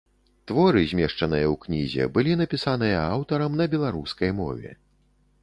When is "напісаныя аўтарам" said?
2.41-3.61